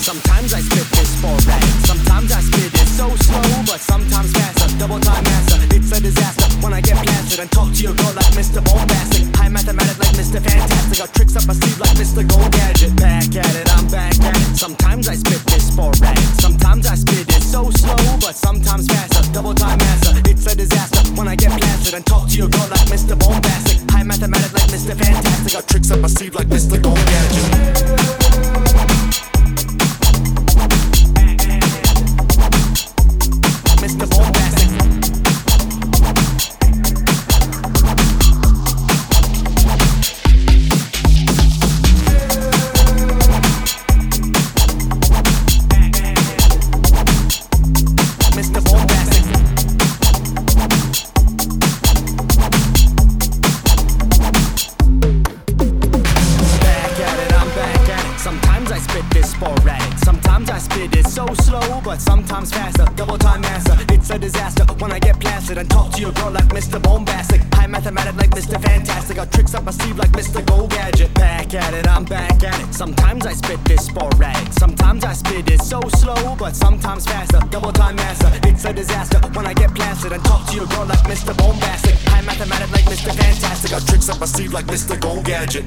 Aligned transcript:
Sometimes 0.00 0.54
I 0.54 0.60
spit 0.60 0.88
this 0.96 1.12
sporadic. 1.12 1.68
Sometimes 1.84 2.32
I 2.32 2.40
spit 2.40 2.72
it 2.72 2.88
so 2.88 3.14
slow, 3.20 3.44
but 3.68 3.80
sometimes 3.80 4.32
faster. 4.32 4.78
Double 4.78 4.98
time 4.98 5.22
master, 5.24 5.60
it's 5.76 5.92
a 5.92 6.00
disaster 6.00 6.48
when 6.64 6.72
I 6.72 6.80
get 6.80 6.96
blasted 7.04 7.38
and 7.38 7.50
talk 7.52 7.68
to 7.74 7.82
your 7.82 7.92
girl 7.92 8.14
like 8.16 8.32
Mr. 8.32 8.64
Boombastic. 8.64 9.28
High 9.36 9.50
mathematic 9.50 9.98
like 9.98 10.16
Mr. 10.16 10.40
Fantastic. 10.40 10.98
Got 10.98 11.12
tricks 11.12 11.36
up 11.36 11.46
my 11.46 11.52
sleeve 11.52 11.78
like 11.78 11.96
Mr. 12.00 12.24
Go 12.24 12.40
Gadget. 12.48 12.96
Back 12.96 13.28
at 13.36 13.54
it, 13.54 13.68
I'm 13.76 13.86
back 13.92 14.16
at 14.24 14.36
it. 14.40 14.56
Sometimes 14.56 15.06
I 15.06 15.16
spit 15.16 15.44
this 15.52 15.68
sporadic. 15.68 16.24
Sometimes 16.40 16.86
I 16.86 16.94
spit 16.94 17.28
it 17.28 17.42
so 17.44 17.70
slow, 17.70 18.00
but 18.24 18.34
sometimes 18.34 18.88
faster. 18.88 19.20
Double 19.32 19.54
time 19.54 19.78
master, 19.78 20.16
it's 20.24 20.46
a 20.46 20.56
disaster 20.56 21.12
when 21.12 21.28
I 21.28 21.36
get 21.36 21.52
blasted 21.60 21.92
and 21.92 22.06
talk 22.06 22.26
to 22.30 22.36
your 22.38 22.48
girl 22.48 22.68
like 22.72 22.88
Mr. 22.88 23.12
Boombastic. 23.20 23.84
High 23.90 24.04
mathematic 24.04 24.50
like 24.54 24.70
Mr. 24.72 24.96
Fantastic. 24.96 25.52
Got 25.52 25.68
tricks 25.68 25.90
up 25.90 26.00
my 26.00 26.08
sleeve 26.08 26.34
like 26.34 26.48
Mr. 26.48 26.80
Go 26.80 26.94
Gadget. 26.94 27.99
Sporadic. 59.50 59.98
Sometimes 59.98 60.50
I 60.50 60.58
spit 60.58 60.96
it 60.96 61.06
so 61.06 61.26
slow, 61.42 61.80
but 61.82 62.00
sometimes 62.00 62.52
faster. 62.52 62.84
Double 62.94 63.18
time 63.18 63.40
master, 63.40 63.76
it's 63.92 64.10
a 64.10 64.18
disaster 64.18 64.64
when 64.78 64.92
I 64.92 64.98
get 64.98 65.18
plastered 65.18 65.58
and 65.58 65.68
talk 65.68 65.92
to 65.94 66.00
your 66.00 66.12
girl 66.12 66.30
like 66.30 66.48
Mr. 66.48 66.80
Boombastic. 66.80 67.42
High 67.54 67.66
mathematic 67.66 68.14
like 68.16 68.30
Mr. 68.30 68.62
Fantastic. 68.62 69.16
Got 69.16 69.32
tricks 69.32 69.54
up 69.54 69.64
my 69.64 69.72
sleeve 69.72 69.98
like 69.98 70.10
Mr. 70.10 70.44
Go 70.46 70.68
Gadget. 70.68 71.12
Back 71.14 71.52
at 71.54 71.74
it, 71.74 71.88
I'm 71.88 72.04
back 72.04 72.42
at 72.44 72.60
it. 72.60 72.72
Sometimes 72.72 73.26
I 73.26 73.32
spit 73.32 73.64
this 73.64 73.86
sporadic. 73.86 74.52
Sometimes 74.52 75.04
I 75.04 75.14
spit 75.14 75.50
it 75.50 75.62
so 75.62 75.80
slow, 75.96 76.36
but 76.38 76.54
sometimes 76.54 77.04
faster. 77.06 77.40
Double 77.50 77.72
time 77.72 77.96
master, 77.96 78.30
it's 78.44 78.64
a 78.64 78.72
disaster 78.72 79.18
when 79.34 79.46
I 79.46 79.54
get 79.54 79.74
plastered 79.74 80.12
and 80.12 80.24
talk 80.24 80.46
to 80.48 80.54
your 80.54 80.66
girl 80.66 80.86
like 80.86 81.02
Mr. 81.10 81.34
Boombastic. 81.34 81.96
High 82.08 82.22
mathematic 82.22 82.70
like 82.70 82.84
Mr. 82.84 83.12
Fantastic. 83.14 83.72
Got 83.72 83.86
tricks 83.86 84.08
up 84.08 84.20
my 84.20 84.26
sleeve 84.26 84.52
like 84.52 84.66
Mr. 84.66 85.00
Go 85.00 85.20
Gadget. 85.22 85.64